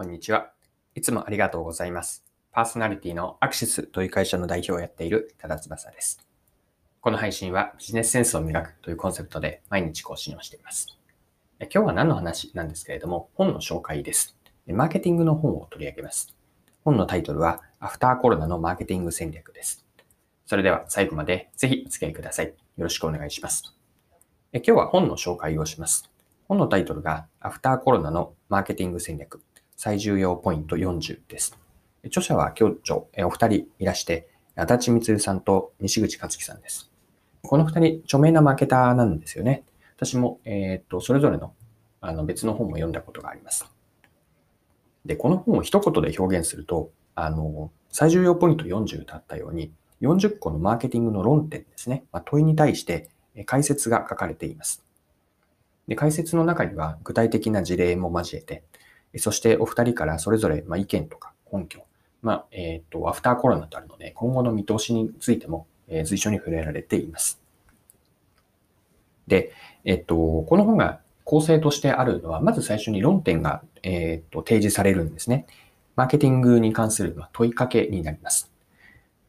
[0.00, 0.50] こんにちは。
[0.94, 2.24] いつもありがとうございます。
[2.52, 6.26] パーソナリティのアクシスという会社の代表をやっている多田翼です。
[7.02, 10.86] この配信はビジネスセンスを磨くというコンセプトで毎日更新をしています。
[11.60, 14.34] 今日は何の話なんですけれども、本の紹介です。
[14.68, 16.34] マーケティングの本を取り上げます。
[16.82, 19.84] 本のタイトルは、アフターコロナのマーケティング戦略です。
[20.46, 22.46] それでは最後までぜひお付き合いください。
[22.46, 23.76] よろしくお願いします。
[24.54, 26.10] 今日は本の紹介をします。
[26.48, 29.42] 本のタイトルが、アフターコロナのマーケティング戦略、
[29.82, 31.58] 最重要ポイント40です。
[32.04, 36.92] 著者は共著、お二人いらして、足立光さんと西口克樹さんです。
[37.40, 39.64] この二人、著名なマーケターなんですよね。
[39.96, 41.54] 私も、えっ、と、それぞれの
[42.02, 43.72] あの別の本も読んだことがあります。
[45.06, 53.08] で、この本を一言で表現すると、あの、最重要ポイント40とあったように、40個のマーケティングの論点ですね、まあ、問いに対して
[53.46, 54.84] 解説が書かれています。
[55.88, 58.62] で解説の中には具体的な事例も交えて、
[59.16, 61.84] そしてお二人からそれぞれま意見とか根拠、
[62.22, 67.40] まあ、えっ、ー、と、アフターコロナとあるので、今後の見通しについても、え、随所に触れられています。
[69.26, 69.52] で、
[69.84, 75.46] えっ、ー、と、この本が構成としてあるのは、まず最初に論点が、えっと提示されるんですね。
[75.96, 78.50] マーケティングに関する問いかけになります。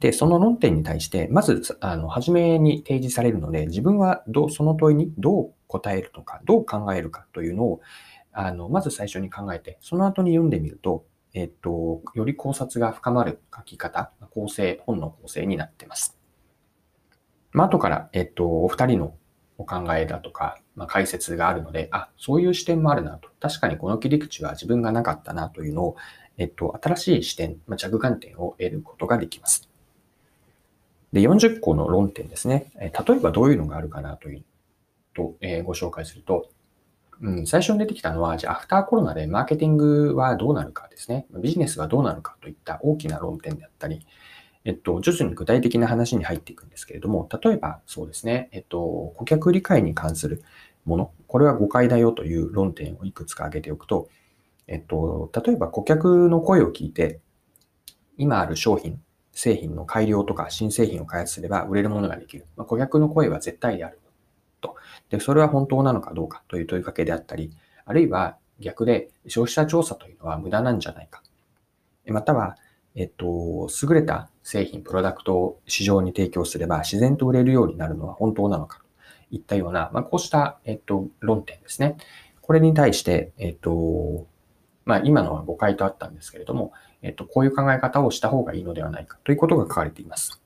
[0.00, 7.80] で、その論点に対して、まず、あの、初めに提示されるので、自分はどう、その問いにどう答えるのか、どう考えるかというのを、
[8.32, 16.18] あの、まず最初に考えて、その後に読んでみると、えっと、より考察が深まる書き方、構成、本の構成になってます。
[17.52, 19.14] まあ、後から、えっと、お二人の
[19.58, 23.28] お考えだとか、まあ、解説があるので、あ、そういう視点もあるなと。
[23.40, 25.96] 確かにこの切り口は自分がなかったなというのを、
[26.36, 29.68] えっと、新しい視点、まあ、着眼点を得ることができます。
[31.12, 32.70] で、40個の論点ですね。
[32.78, 34.44] 例えばどういうのがあるかなという
[35.14, 36.48] と、えー、ご紹介すると、
[37.20, 41.26] うん、最初に出てきたのは、じゃあ、アフターコロナでマーケティングはどうなるかですね。
[41.42, 44.06] ビジネスはどうなるかといった大きな論点であったり、
[44.64, 50.42] えっと、徐々に具体的な話に入っていくんですけれども、例えばそうですね、えっと、顧客理解に関する
[50.84, 54.08] もの、これは誤解だよという論点をいくつか挙げておくと、
[54.66, 57.20] えっと、例えば顧客の声を聞いて、
[58.16, 59.00] 今ある商品、
[59.32, 62.46] 製品の改良とか新製品を開発すれば売れるものができる。
[62.56, 63.98] まあ、顧客の声は絶対である。
[64.60, 64.76] と。
[65.10, 67.50] で、それは本当なのかどうかという問いかけであったり、
[67.84, 71.22] あるいは逆で消費者調査というのは無駄なんじゃないか。
[72.06, 72.56] または、
[72.94, 78.84] えっと、優れた製品、プロダクトを市場に提供すれば自然と売れるようになるのは本当なのかと
[79.30, 81.96] いったような、まあ、こうした、えっと、論点ですね。
[82.40, 84.26] これに対して、えっと、
[84.84, 90.40] まあ、今のは誤解とあったんですけれども、えっと、こういう考え方をした方がいいのではないかということが書かれています。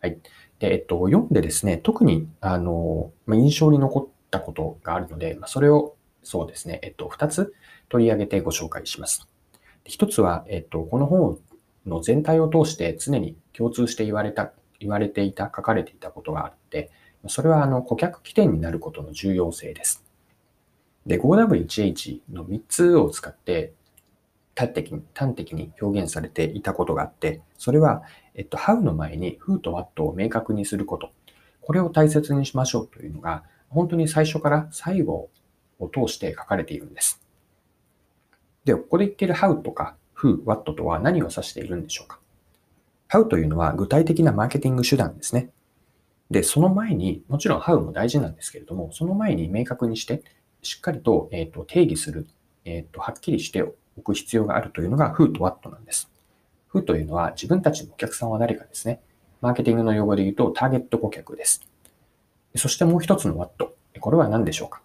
[0.00, 0.18] はい。
[0.58, 7.54] で、えっと、読んでですね、特に、あの、ま、印象に残ったことがあるので、ま、それを、そうですね、えっと、二つ
[7.88, 9.28] 取り上げてご紹介します。
[9.84, 11.38] 一つは、えっと、この本
[11.86, 16.90] の全体を通して常に共通して言われた、言われていた、書かれていたことがあって、
[17.28, 20.04] それは、あの、顧客起点になることの重要性です。
[21.06, 23.72] で、5W1H の3つを使って、
[24.58, 28.02] 端的に、端的に表現されていたことがあって、それは、
[28.34, 31.12] えっと、how の前に who と what を明確にすること。
[31.60, 35.30] これを大切にしましょうというのが、本当に最初から最後
[35.78, 37.22] を通して書かれているんです。
[38.64, 42.18] で、ここで言っている how とか who, what とは何を指しているんでしょうか
[43.08, 45.50] ?how というのは具体的なマーケティング手段ですね。
[46.30, 50.22] で、その前に、もちろん how も大事なんですけれども、その前に明確にして、
[50.62, 52.26] しっかりと,、えー、と定義する、
[52.64, 53.62] えー、とはっきりして
[53.98, 56.10] おく必要があるというのが Who と What なんです。
[56.72, 59.00] Who というのは自分たちのお客さんは誰かですね。
[59.40, 61.62] マーケティングの用語で言うとターゲット顧客です。
[62.56, 63.74] そしてもう一つの What。
[64.00, 64.80] これは何でしょうか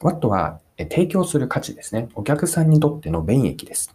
[0.00, 2.08] ?What は提供する価値ですね。
[2.14, 3.94] お客さんにとっての便益です。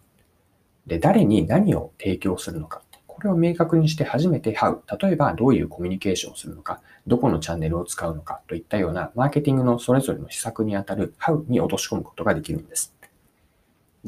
[0.86, 2.82] で、誰に何を提供するのか。
[3.06, 4.78] これを明確にして初めて How。
[4.96, 12.94] 例えばどういうコミュニケーションをするのか、どこのチャンネルを使うのかといったようなマーケティングのそれぞれの施策にあたる How に落とし込むことができるんです。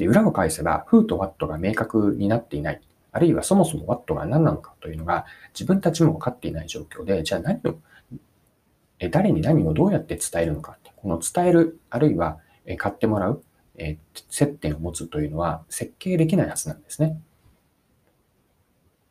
[0.01, 2.81] で、裏を返せば、who と what が明確になっていない。
[3.11, 7.75] あるいはそもそも what が何なのかというのが自分たちも分かっていない状況で、じゃあ何を、
[8.97, 10.79] え誰に何をどうやって伝えるのか。
[10.95, 12.39] この伝える、あるいは
[12.79, 13.43] 買ってもらう、
[13.77, 17.21] え接点を持つというのは設計できないはずなんですね。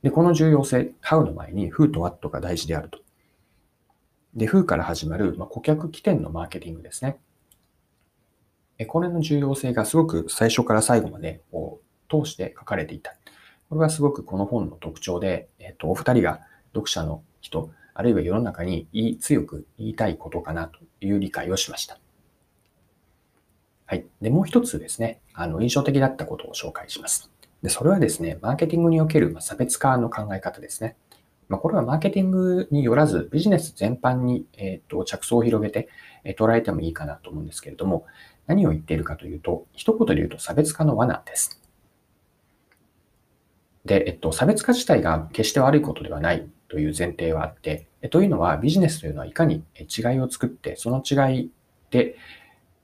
[0.03, 2.99] で、この重要性、how の前に who と what が大事であると。
[4.35, 7.21] で、who から始まる、ま、顧客起点のマーケティングですね。
[8.87, 11.81] これの重要性がすごく最初から最後までを
[12.11, 13.15] 通して書かれていた。
[13.69, 16.41] これはすごくこの本の特徴で、えっと、お二人が
[16.73, 21.99] 読者の人、あるいは世の中に言い強く言いたいことかなという理解をしました。
[23.87, 24.07] はい。
[24.21, 27.31] で、もう一つですね、あの、印象的だったことを紹介します。
[27.63, 30.97] で、それはですね、マーケティングにおける差別化の考え方ですね。
[31.49, 35.89] まあ、これはマーケティングによらず、ビジネス全般に、えっ、と着想を広げて、
[36.23, 38.07] え、捉えてもいいかなと思うんですけれども、
[38.51, 41.63] 何を言っているかというと、一言で言うと差別化の罠です。
[43.85, 51.51] で、えっと、差別化自体が決して悪いことではないという前提はあって、えというのはビジネスというのはいかに違いを作って、その違い
[51.91, 52.17] で、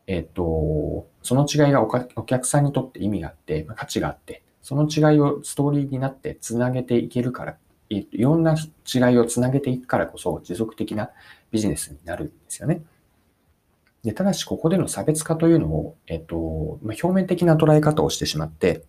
[0.06, 7.56] えっと、その違いがお客さんにとって意味があって、価値があって、その違いをストーリーになってつなげていけるから、
[7.90, 11.10] いろんな違いをつなげていくからこそ持続的な
[11.50, 12.82] ビジネスになるんですよね。
[14.06, 18.84] でただし、ここでの差別化というのを、えっと、ま、表面的な捉え方をしてしまって、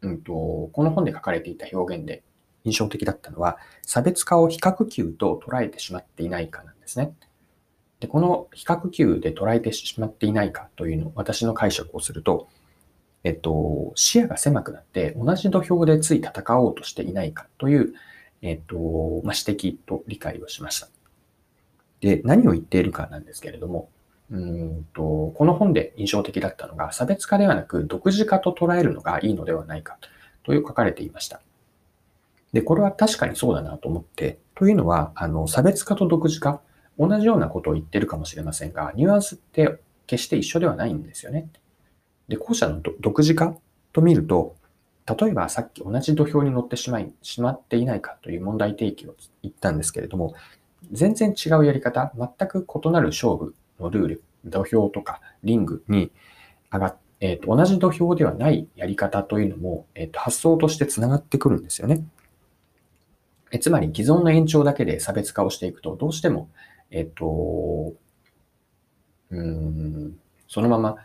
[0.00, 2.22] うんと、この本で書かれていた表現で
[2.64, 7.12] 印象的だったのは、差別化を比較級と捉えてしまっていないかなんですね。
[8.00, 12.48] で、この比較級で捉えてしまっていないかというのを私の解釈をすると、
[13.22, 17.92] えっと、視野が狭くなって同じ土俵でつい戦おうとしていないかという、
[18.40, 18.76] えっと、
[19.24, 20.88] まあ、指摘と理解をしました。
[22.00, 23.90] で、何を言っているかなんですけれども、
[24.30, 29.98] うんと、この本で印象的だったのが、差別化ではなく独自化と捉えるのがいいのではないか
[30.42, 31.40] という書かれていました。
[32.52, 36.60] で、これは確かにそうだなと思って、というのは、あの、差別化と独自化、
[36.98, 41.48] 同じようなことを言ってるかもしれませんが、ニュアンスって決して一緒ではないんですよね。
[42.28, 43.56] で、後者の独自化
[43.92, 44.56] と見ると、
[45.06, 50.34] 例えばさっき同じ土俵に乗ってしまい、しまっていないかという問題提起を言ったんですけれども、
[50.92, 56.10] 全然違うやり方、全く異なる勝負のルール、土俵とかリングに
[56.72, 62.02] 上がっえーと、同じ土俵ではないやり方というのも、えーと、発想としてつながってくるんですよね。
[63.52, 66.48] えつまり既存の延長だけで差別化をしていくと、どうしても、
[66.90, 67.92] えっ、ー、と、
[69.30, 70.18] うん、
[70.48, 70.96] そのまま、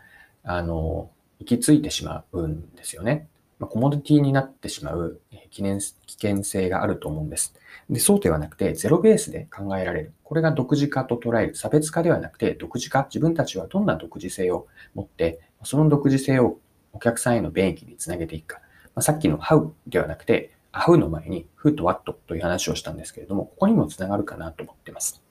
[0.42, 3.28] あの、行き着いてしまうんですよね。
[3.58, 5.20] まあ、コモディティになってしまう
[5.50, 7.54] 危険性があると思うんです。
[7.88, 10.12] で、そうではなくて、ゼロベースで考えられる。
[10.24, 11.54] これが独自化と捉える。
[11.54, 13.04] 差別化ではなくて、独自化。
[13.04, 16.58] 自分たちはどんな独自性を持って、その独自性を
[16.92, 18.60] お客さんへの便益につなげていくか。
[18.94, 25.22] まあ、さっきの how ではなくて、how の前に who と what という話をしたんですけれども、ここにもつながるかなと思っています。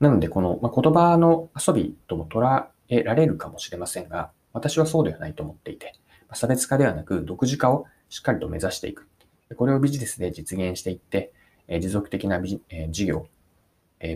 [0.00, 5.94] なので、この、まあ、言葉の遊びとも捉えられるかもしれませんが、私はそうではないと思っていて、
[6.32, 9.08] 差別化ではなく独自化をしっかりと目指していく。
[9.56, 11.32] これをビジネスで実現していって、
[11.68, 13.26] 持続的な事業、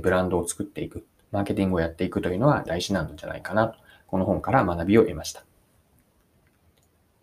[0.03, 5.45] ブランドを作っていく、マーケティングをやっていくというのは大事なんじゃないかなと、この本から学びを得ました。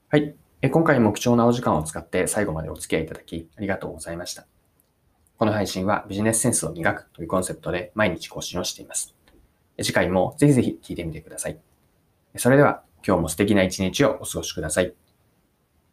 [0.09, 0.35] はい。
[0.69, 4.45] 今回も貴重なお時間を使って最後までお付き合いいただきありがとうございました。
[5.37, 9.15] この配信はビジネスセンスを磨くというコンセプトで毎日更新をしています。
[9.81, 11.57] 次回もぜひぜひ聞いてみてください。
[12.35, 15.00] それでは今日も素敵な一日をお過ごしください。